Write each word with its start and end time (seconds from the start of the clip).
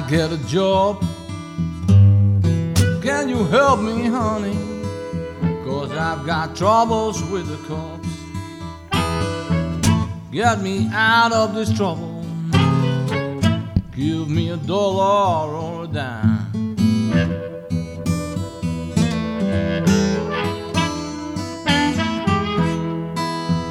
I 0.00 0.08
get 0.08 0.32
a 0.32 0.38
job? 0.48 0.98
Can 3.02 3.28
you 3.28 3.44
help 3.44 3.80
me, 3.80 4.06
honey? 4.06 4.56
Cause 5.66 5.92
I've 5.92 6.24
got 6.24 6.56
troubles 6.56 7.22
with 7.24 7.46
the 7.46 7.58
cops. 7.68 8.08
Get 10.32 10.62
me 10.62 10.88
out 10.90 11.32
of 11.32 11.54
this 11.54 11.70
trouble. 11.76 12.24
Give 13.94 14.26
me 14.30 14.48
a 14.48 14.56
dollar 14.56 15.54
or 15.54 15.84
a 15.84 15.86
dime. 15.86 16.46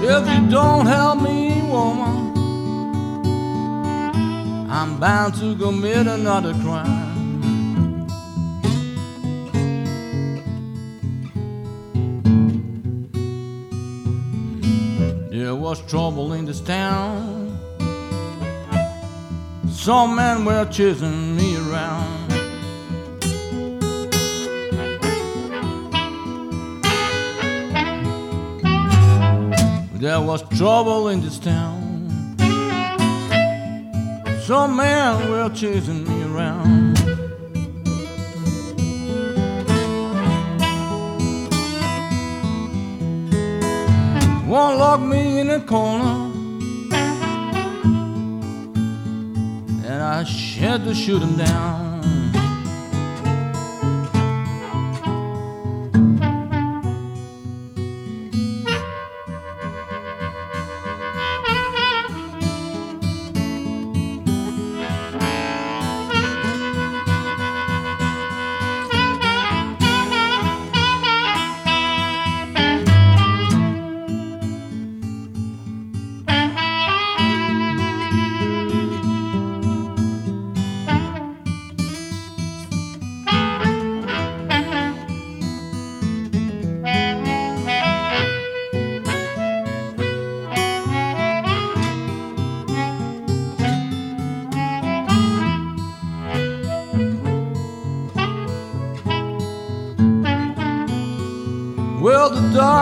If 0.03 0.29
you 0.31 0.49
don't 0.51 0.85
help 0.85 1.23
me, 1.23 1.63
woman, 1.63 2.28
I'm 4.81 4.97
bound 4.97 5.33
to 5.41 5.57
commit 5.57 6.07
another 6.07 6.53
crime. 6.53 8.07
There 15.29 15.53
was 15.53 15.85
trouble 15.85 16.31
in 16.31 16.45
this 16.45 16.61
town. 16.61 17.59
Some 19.69 20.15
men 20.15 20.45
were 20.45 20.63
chasing 20.71 21.35
me 21.35 21.57
around. 21.57 22.29
There 29.99 30.21
was 30.21 30.41
trouble 30.57 31.09
in 31.09 31.19
this 31.19 31.37
town. 31.37 31.78
Some 34.49 34.77
man 34.77 35.29
were 35.29 35.47
chasing 35.49 36.05
me 36.05 36.23
around. 36.23 36.97
One 44.47 44.79
locked 44.79 45.03
me 45.03 45.37
in 45.37 45.51
a 45.51 45.59
corner, 45.59 46.31
and 49.85 50.01
I 50.01 50.23
had 50.23 50.83
to 50.83 50.95
shoot 50.95 51.21
him 51.21 51.37
down. 51.37 51.88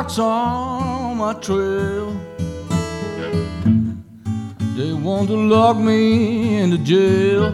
Docs 0.07 0.19
on 0.19 1.17
my 1.17 1.33
trail. 1.33 2.13
They 4.77 4.93
want 4.93 5.27
to 5.27 5.35
lock 5.35 5.77
me 5.77 6.59
into 6.59 6.77
jail. 6.77 7.51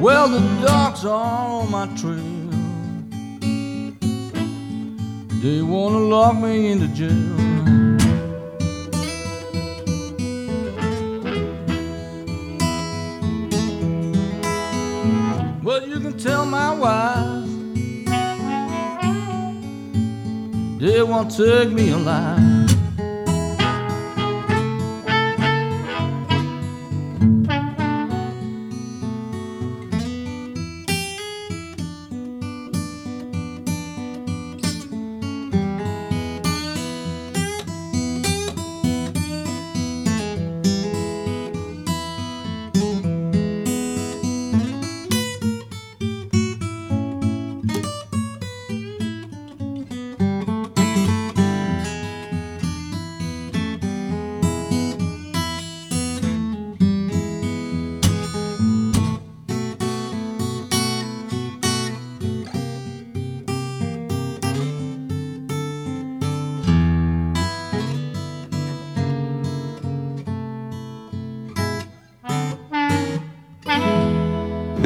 Well, 0.00 0.28
the 0.28 0.40
dogs 0.66 1.04
on 1.04 1.70
my 1.70 1.86
trail. 1.96 2.24
They 5.42 5.62
want 5.62 5.92
to 5.94 5.98
lock 5.98 6.36
me 6.36 6.70
into 6.72 6.88
jail. 6.88 7.47
My 16.50 16.74
wife 16.74 17.48
they 20.80 21.02
won't 21.02 21.36
take 21.36 21.70
me 21.70 21.90
alive. 21.90 22.57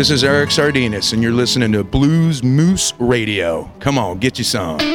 This 0.03 0.11
is 0.11 0.25
Eric 0.25 0.51
Sardinas, 0.51 1.13
and 1.13 1.23
you're 1.23 1.31
listening 1.31 1.71
to 1.75 1.85
Blues 1.85 2.43
Moose 2.43 2.93
Radio. 2.99 3.71
Come 3.79 3.99
on, 3.99 4.19
get 4.19 4.37
you 4.37 4.43
some. 4.43 4.92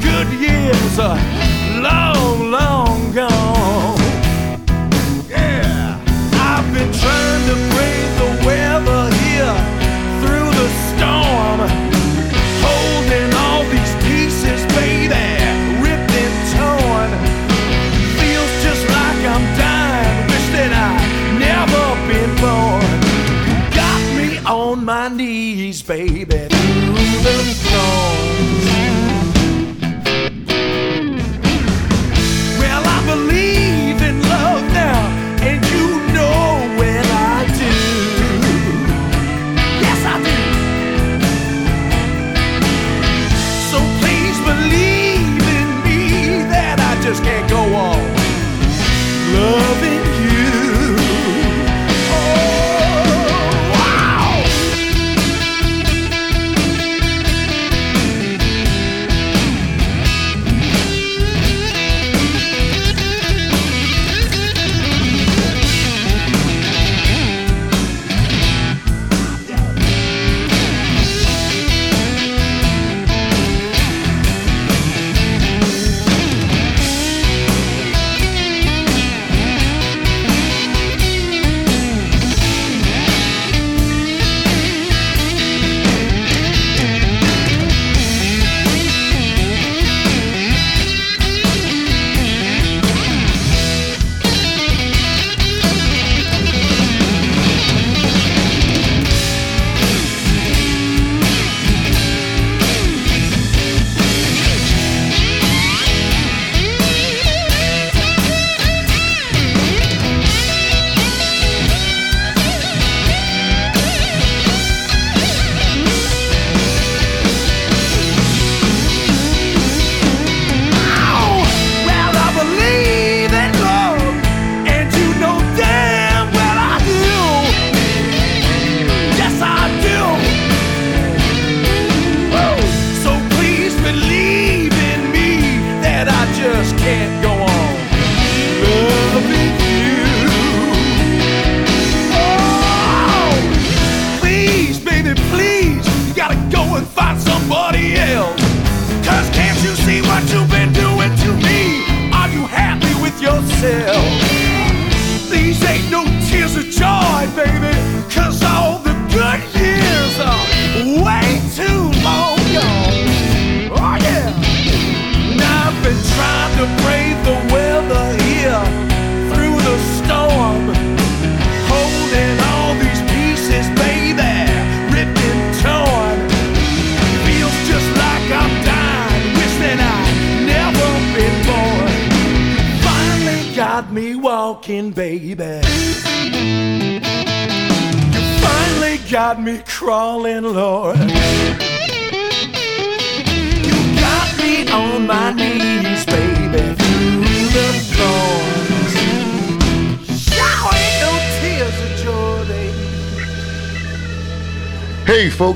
good 0.00 0.28
years, 0.40 0.98
uh, 0.98 1.14
long 1.82 2.33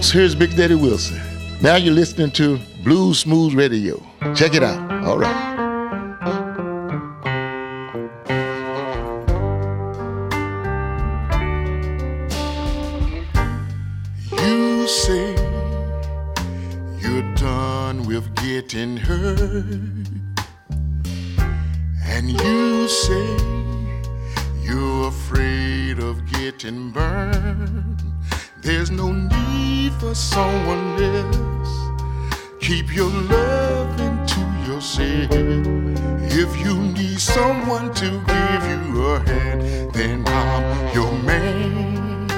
folks, 0.09 0.19
here's 0.19 0.35
Big 0.35 0.57
Daddy 0.57 0.75
Wilson. 0.75 1.21
Now 1.61 1.77
you're 1.77 1.93
listening 1.93 2.31
to 2.33 2.59
Blues 2.83 3.27
Moose 3.27 3.53
Radio. 3.53 4.03
Check 4.35 4.55
it 4.55 4.63
out. 4.63 5.05
All 5.05 5.19
right. 5.19 5.49
You 14.33 14.89
say 14.89 15.35
you're 17.01 17.35
done 17.35 18.07
with 18.07 18.35
getting 18.37 18.97
hurt, 18.97 20.09
and 22.07 22.31
you 22.31 22.89
say 22.89 23.37
you're 24.63 25.09
afraid 25.09 25.99
of 25.99 26.25
getting 26.27 26.93
burned. 26.93 27.98
There's 28.69 28.91
no 28.91 29.13
need 29.13 29.95
for 29.95 30.15
someone 30.15 31.03
else. 31.03 31.73
Keep 32.61 32.95
your 32.95 33.09
loving 33.09 34.27
to 34.27 34.41
yourself. 34.71 35.31
If 36.31 36.51
you 36.61 36.75
need 36.77 37.19
someone 37.19 37.95
to 37.95 38.11
give 38.27 38.63
you 38.69 39.07
a 39.07 39.21
hand, 39.21 39.95
then 39.95 40.23
I'm 40.27 40.95
your 40.95 41.11
man. 41.23 42.31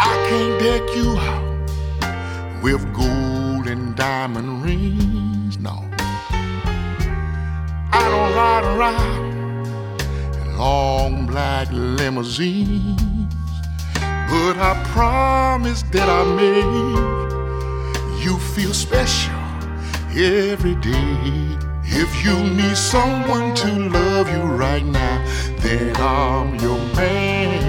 I 0.00 0.12
can't 0.28 0.60
deck 0.60 0.82
you 0.96 1.16
out 1.16 2.60
with 2.60 2.82
gold 2.92 3.68
and 3.68 3.94
diamond 3.94 4.64
rings, 4.64 5.58
no. 5.58 5.88
I 7.92 8.02
don't 8.10 8.34
ride 8.34 8.64
around 8.76 9.21
long 10.62 11.26
black 11.26 11.66
limousines. 11.72 13.34
But 14.30 14.56
I 14.70 14.72
promise 14.96 15.82
that 15.94 16.08
I 16.20 16.22
make 16.42 18.22
you 18.24 18.34
feel 18.54 18.72
special 18.72 19.42
every 20.14 20.76
day. 20.76 21.58
If 22.02 22.10
you 22.24 22.36
need 22.58 22.76
someone 22.76 23.54
to 23.62 23.70
love 23.98 24.26
you 24.34 24.42
right 24.64 24.86
now, 25.00 25.16
then 25.64 25.96
I'm 25.96 26.48
your 26.64 26.80
man. 27.00 27.62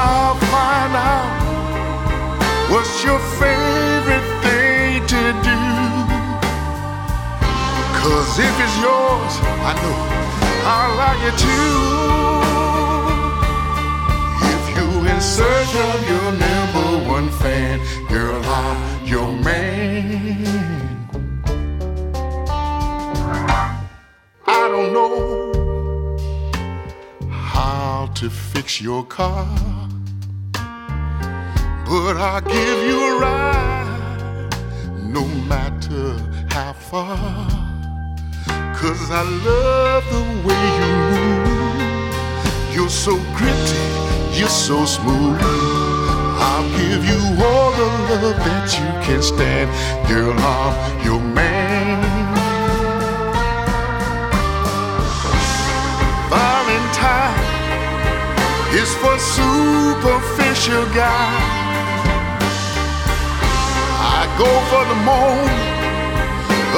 I'll 0.00 0.36
find 0.52 0.92
out 1.10 1.30
what's 2.70 2.94
your 3.06 3.20
favorite. 3.40 3.87
Cause 8.08 8.38
if 8.38 8.54
it's 8.64 8.76
yours, 8.78 9.34
I 9.68 9.72
know 9.80 9.96
I'll 10.72 10.94
like 11.02 11.22
it 11.30 11.36
too. 11.46 11.76
If 14.54 14.62
you 14.76 14.88
in 15.12 15.20
search 15.20 15.72
of 15.88 15.98
your 16.08 16.28
number 16.46 16.88
one 17.06 17.28
fan, 17.42 17.80
girl, 18.08 18.40
I'm 18.44 18.78
your 19.06 19.30
man. 19.30 20.46
I 24.46 24.68
don't 24.72 24.90
know 24.94 25.42
how 27.30 28.06
to 28.14 28.30
fix 28.30 28.80
your 28.80 29.04
car, 29.04 29.46
but 31.84 32.16
I'll 32.16 32.40
give 32.40 32.78
you 32.88 32.98
a 33.10 33.20
ride 33.20 34.48
no 35.02 35.26
matter 35.52 36.16
how 36.48 36.72
far. 36.72 37.67
Cause 38.80 39.10
I 39.10 39.22
love 39.22 40.04
the 40.08 40.22
way 40.46 40.66
you 40.78 40.90
move. 41.10 42.72
You're 42.72 42.88
so 42.88 43.16
gritty, 43.34 44.38
you're 44.38 44.48
so 44.48 44.84
smooth. 44.84 45.36
I'll 45.42 46.68
give 46.78 47.04
you 47.04 47.18
all 47.44 47.72
the 47.72 47.88
love 48.08 48.36
that 48.36 48.70
you 48.78 48.86
can 49.04 49.20
stand. 49.20 49.68
Girl, 50.06 50.32
I'm 50.32 51.04
your 51.04 51.20
man. 51.20 51.98
Valentine 56.30 57.34
is 58.78 58.94
for 59.02 59.18
superficial 59.18 60.86
guys. 60.94 61.98
I 63.98 64.22
go 64.38 64.50
for 64.70 64.84
the 64.86 64.98
moment 65.02 65.58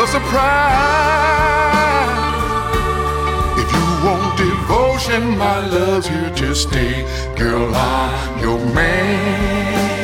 of 0.00 0.08
surprise. 0.08 1.69
Devotion, 4.70 5.36
my 5.36 5.66
love's 5.66 6.06
here 6.06 6.30
to 6.30 6.54
stay. 6.54 7.02
Girl, 7.36 7.74
I'm 7.74 8.38
your 8.38 8.58
man. 8.72 9.99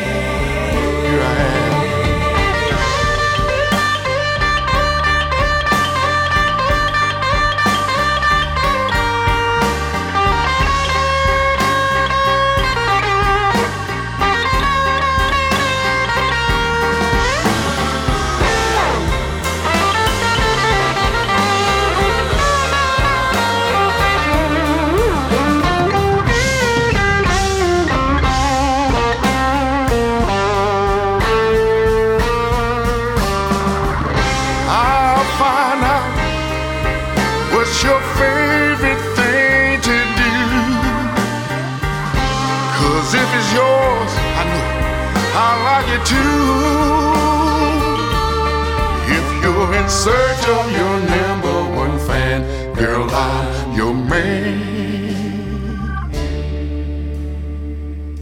Search 49.88 50.48
of 50.48 50.72
your 50.72 51.00
number 51.00 51.64
one 51.74 51.98
fan, 52.06 52.42
girl, 52.74 53.08
I'm 53.10 53.72
your 53.76 53.94
man. 53.94 54.76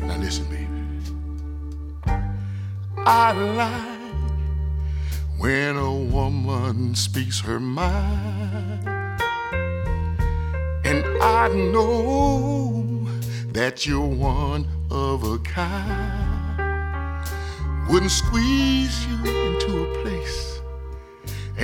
Now 0.00 0.16
listen, 0.18 0.46
baby. 0.46 0.68
I 3.06 3.32
like 3.32 3.94
when 5.38 5.76
a 5.76 5.92
woman 5.92 6.94
speaks 6.94 7.40
her 7.40 7.60
mind. 7.60 8.88
And 10.84 11.04
I 11.22 11.48
know 11.48 13.06
that 13.52 13.86
you're 13.86 14.06
one 14.06 14.66
of 14.90 15.24
a 15.24 15.38
kind. 15.38 17.28
Wouldn't 17.88 18.10
squeeze 18.10 19.06
you 19.06 19.16
into 19.24 19.84
a 19.84 20.02
place, 20.02 20.53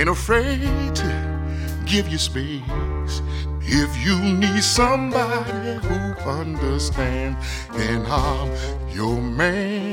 ain't 0.01 0.09
afraid 0.09 0.95
to 0.95 1.83
give 1.85 2.07
you 2.07 2.17
space. 2.17 3.21
If 3.61 4.03
you 4.03 4.17
need 4.33 4.63
somebody 4.63 5.77
who 5.85 5.95
understands, 6.27 7.37
then 7.73 8.03
I'm 8.07 8.49
your 8.89 9.21
man. 9.21 9.90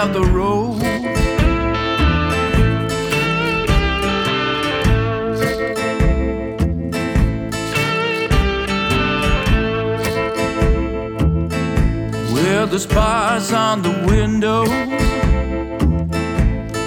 Of 0.00 0.14
the 0.14 0.24
road. 0.24 0.80
Well, 12.32 12.66
there's 12.66 12.86
bars 12.86 13.52
on 13.52 13.82
the 13.82 13.90
window, 14.06 14.64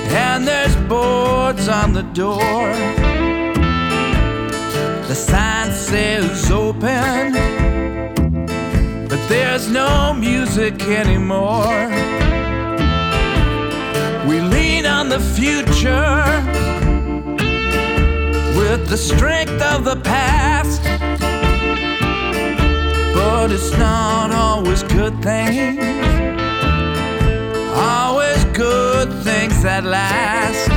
and 0.10 0.48
there's 0.48 0.76
boards 0.88 1.68
on 1.68 1.94
the 1.94 2.02
door. 2.14 2.74
The 5.08 5.14
sign 5.14 5.72
says 5.72 6.50
open, 6.50 7.34
but 9.08 9.20
there's 9.30 9.70
no 9.70 10.16
music 10.16 10.82
anymore. 10.82 11.92
On 15.04 15.10
the 15.10 15.20
future 15.20 16.24
with 18.58 18.88
the 18.88 18.96
strength 18.96 19.62
of 19.62 19.84
the 19.84 19.98
past. 19.98 20.82
But 23.14 23.52
it's 23.52 23.78
not 23.78 24.32
always 24.32 24.82
good 24.84 25.22
things, 25.22 25.78
always 27.76 28.46
good 28.54 29.12
things 29.26 29.62
that 29.64 29.84
last. 29.84 30.73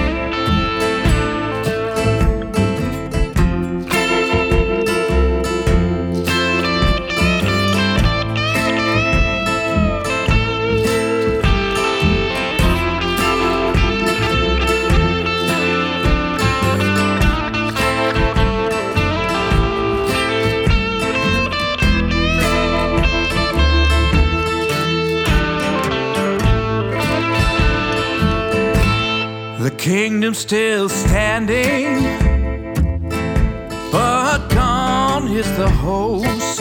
kingdom 29.77 30.35
still 30.35 30.89
standing, 30.89 32.03
but 33.93 34.49
gone 34.49 35.29
is 35.29 35.47
the 35.57 35.69
host. 35.69 36.61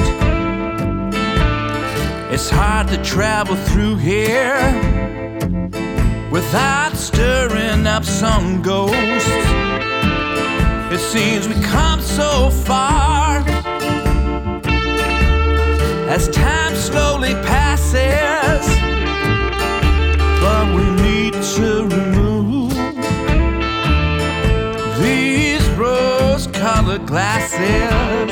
It's 2.31 2.49
hard 2.49 2.87
to 2.89 3.01
travel 3.03 3.55
through 3.55 3.97
here 3.97 4.59
without 6.31 6.95
stirring 6.95 7.87
up 7.87 8.03
some 8.03 8.61
ghosts. 8.61 8.95
It 10.91 10.99
seems 10.99 11.47
we 11.47 11.55
come 11.63 12.01
so 12.01 12.49
far 12.49 13.43
as 16.09 16.27
time 16.29 16.75
slowly 16.75 17.33
passes. 17.45 18.94
The 26.85 26.99
glasses. 26.99 28.29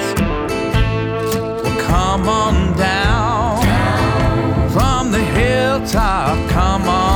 Well, 1.63 1.80
come 1.82 2.30
on 2.30 2.78
down 2.78 3.62
from 4.70 5.12
the 5.12 5.18
hilltop, 5.20 6.50
come 6.52 6.88
on. 6.88 7.12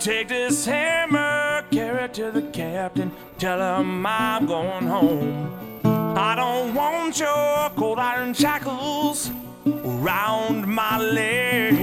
Take 0.00 0.28
this 0.28 0.64
hammer, 0.64 1.62
carry 1.70 2.04
it 2.04 2.14
to 2.14 2.30
the 2.30 2.40
captain, 2.40 3.12
tell 3.38 3.60
him 3.80 4.06
I'm 4.06 4.46
going 4.46 4.86
home. 4.86 5.52
I 5.84 6.34
don't 6.34 6.74
want 6.74 7.20
your 7.20 7.68
cold 7.76 7.98
iron 7.98 8.32
shackles 8.32 9.30
around 9.66 10.66
my 10.66 10.98
leg. 10.98 11.79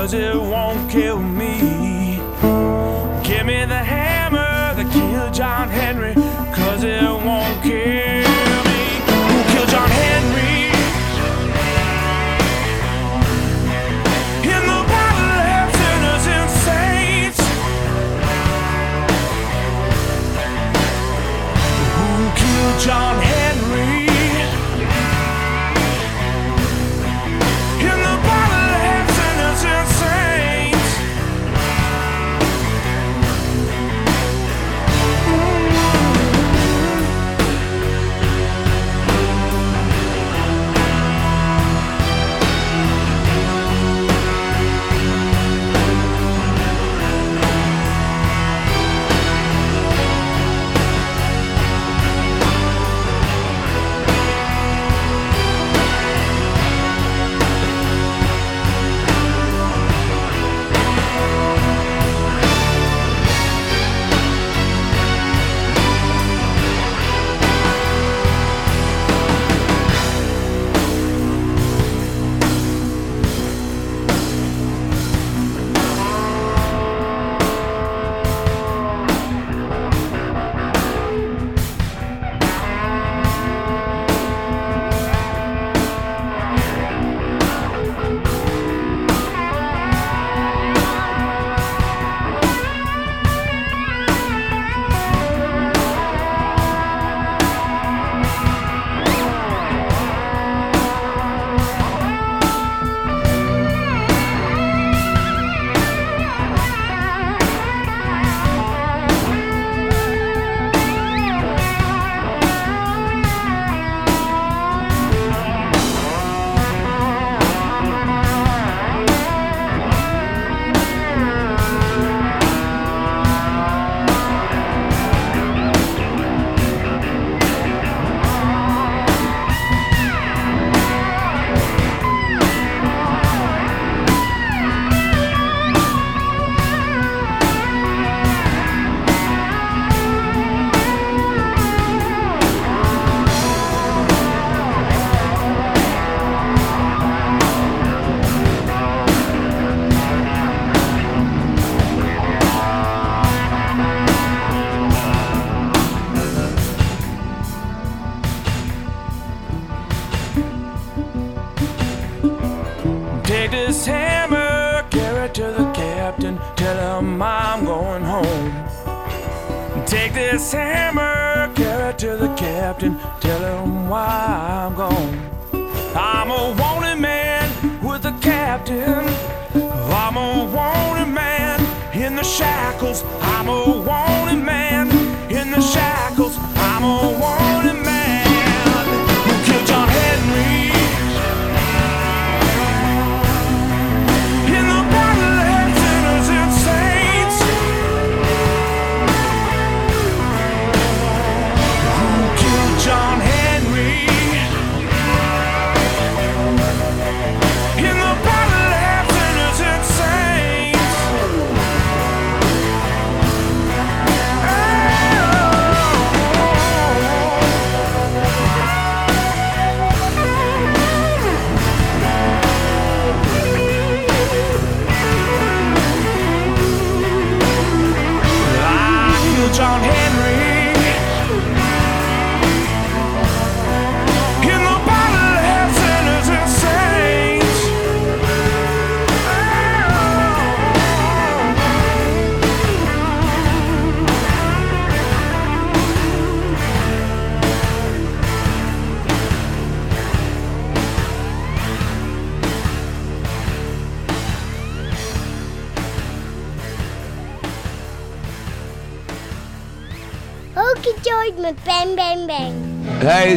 Cause 0.00 0.14
it 0.14 0.34
won't 0.34 0.90
kill 0.90 1.18
me. 1.18 1.69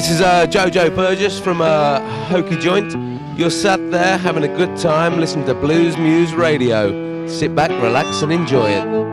This 0.03 0.11
is 0.11 0.21
uh, 0.21 0.45
Jojo 0.47 0.93
Burgess 0.93 1.39
from 1.39 1.61
uh, 1.61 2.01
Hokey 2.25 2.57
Joint. 2.57 2.93
You're 3.39 3.49
sat 3.49 3.79
there 3.89 4.17
having 4.17 4.43
a 4.43 4.49
good 4.49 4.77
time 4.77 5.17
listening 5.17 5.45
to 5.45 5.53
Blues 5.53 5.95
Moose 5.95 6.33
Radio. 6.33 7.25
Sit 7.25 7.55
back, 7.55 7.69
relax, 7.69 8.21
and 8.21 8.33
enjoy 8.33 8.69
it. 8.69 9.12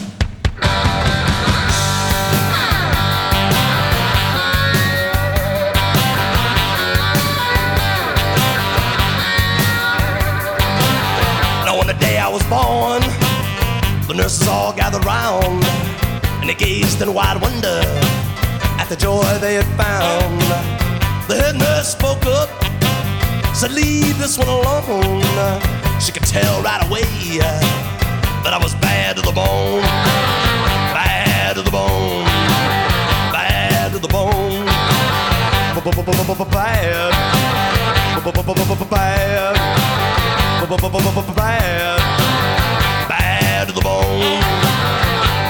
The 14.11 14.17
nurses 14.23 14.47
all 14.47 14.73
gathered 14.73 15.05
round 15.05 15.63
and 16.41 16.49
they 16.49 16.53
gazed 16.53 17.01
in 17.01 17.13
wide 17.13 17.41
wonder 17.41 17.81
at 18.77 18.87
the 18.89 18.95
joy 18.95 19.23
they 19.39 19.55
had 19.55 19.65
found. 19.79 20.41
The 21.29 21.35
head 21.35 21.55
nurse 21.55 21.93
spoke 21.93 22.25
up, 22.25 22.49
said, 23.55 23.71
Leave 23.71 24.17
this 24.17 24.37
one 24.37 24.49
alone. 24.49 25.61
She 26.01 26.11
could 26.11 26.25
tell 26.25 26.61
right 26.61 26.85
away 26.87 27.03
that 28.43 28.51
I 28.53 28.59
was 28.61 28.75
bad 28.75 29.15
to 29.15 29.21
the 29.21 29.31
bone, 29.31 29.81
bad 30.91 31.55
to 31.55 31.61
the 31.61 31.71
bone, 31.71 32.25
bad 33.31 33.93
to 33.93 33.99
the 33.99 34.09
bone, 34.09 34.65
bad, 34.65 36.33
bad, 36.35 36.51
bad, 41.35 42.20
to 43.71 43.79
the 43.79 43.83
bone. 43.83 44.41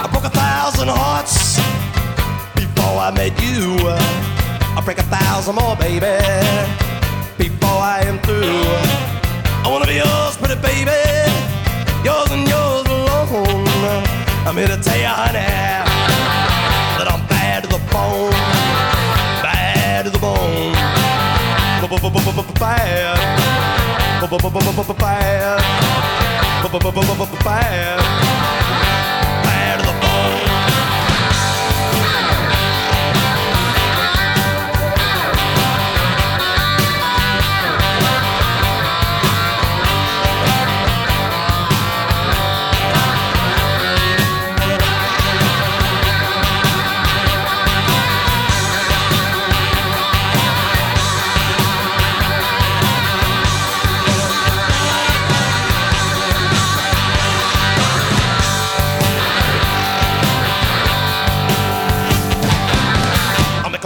I 0.03 0.07
broke 0.11 0.26
a 0.26 0.30
thousand 0.30 0.89
hearts 0.89 1.57
before 2.55 2.99
I 2.99 3.11
met 3.11 3.34
you. 3.41 3.78
I'll 4.76 4.84
break 4.84 4.99
a 4.99 5.03
thousand 5.03 5.55
more, 5.55 5.76
baby, 5.76 6.17
before 7.38 7.82
I 7.82 8.03
am 8.05 8.19
through. 8.19 8.65
I 9.63 9.67
wanna 9.67 9.88
be 9.88 9.95
yours, 9.95 10.38
pretty 10.38 10.59
baby, 10.61 11.01
yours 12.05 12.30
and 12.32 12.47
yours 12.47 12.86
alone. 12.86 14.03
I'm 14.45 14.55
here 14.57 14.67
to 14.67 14.78
tell 14.78 14.97
you, 14.97 15.07
honey, 15.07 15.41
that 16.97 17.07
I'm 17.09 17.26
bad 17.28 17.63
to 17.63 17.69
the 17.69 17.82
bone, 17.89 18.32
bad 19.41 20.05
to 20.05 20.11
the 20.11 20.19
bone, 20.19 20.74
bad, 22.53 22.59
bad, 22.59 23.32
bad, 24.99 26.00
bad 29.43 29.80
to 29.80 29.86
the 29.86 29.97
bone. 29.99 30.50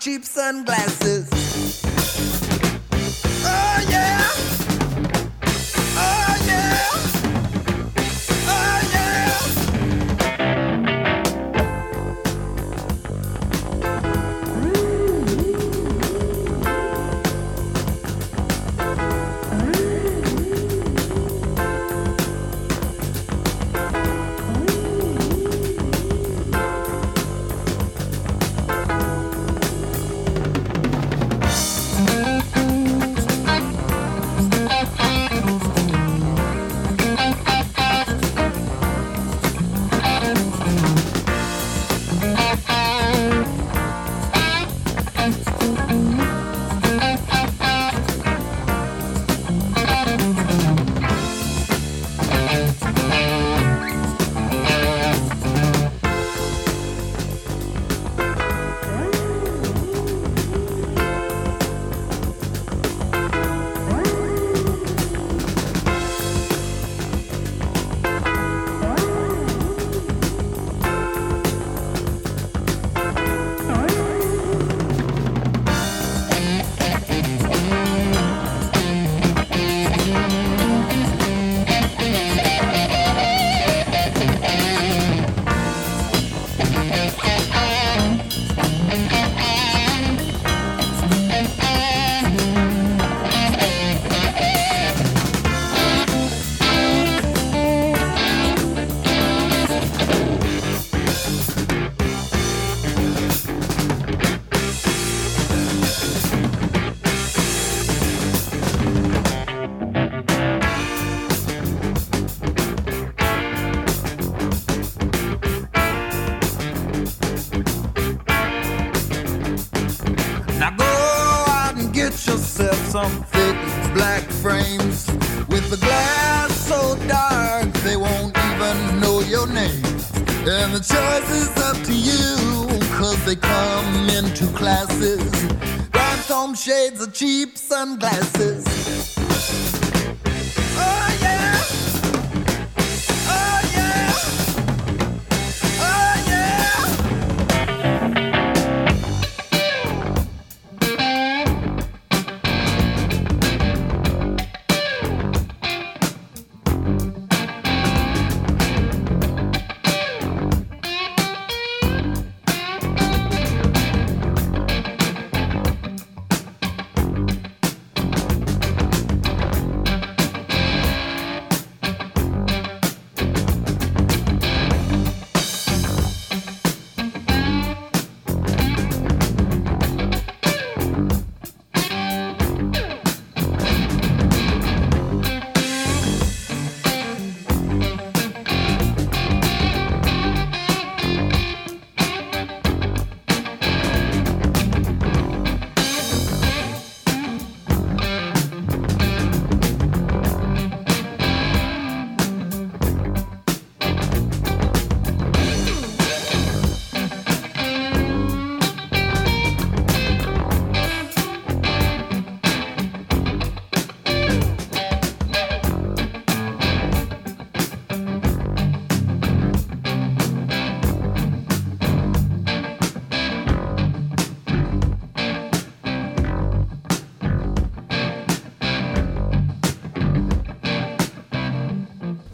cheap 0.00 0.24
sunglasses. 0.24 0.49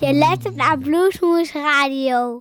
Je 0.07 0.15
luistert 0.15 0.57
naar 0.57 0.79
Bluesmoes 0.79 1.53
Radio. 1.53 2.41